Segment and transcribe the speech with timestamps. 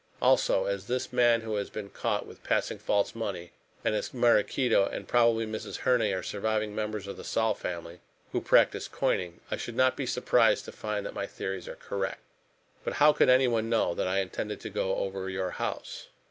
[0.19, 3.51] Also, as this man who has been caught was passing false money,
[3.85, 5.75] and as Maraquito and probably Mrs.
[5.75, 7.99] Herne are surviving members of the Saul family
[8.31, 12.23] who practised coining, I should not be surprised to find that my theories are correct.
[12.83, 16.07] But how could anyone know that I intended to go over your house?"